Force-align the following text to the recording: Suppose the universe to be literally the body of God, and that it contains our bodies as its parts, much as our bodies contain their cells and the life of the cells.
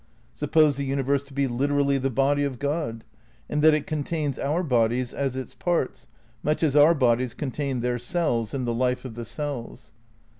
Suppose 0.33 0.77
the 0.77 0.83
universe 0.83 1.21
to 1.25 1.33
be 1.35 1.45
literally 1.45 1.99
the 1.99 2.09
body 2.09 2.43
of 2.43 2.57
God, 2.57 3.03
and 3.47 3.61
that 3.61 3.75
it 3.75 3.85
contains 3.85 4.39
our 4.39 4.63
bodies 4.63 5.13
as 5.13 5.35
its 5.35 5.53
parts, 5.53 6.07
much 6.41 6.63
as 6.63 6.75
our 6.75 6.95
bodies 6.95 7.35
contain 7.35 7.81
their 7.81 7.99
cells 7.99 8.51
and 8.51 8.65
the 8.65 8.73
life 8.73 9.05
of 9.05 9.13
the 9.13 9.25
cells. 9.25 9.93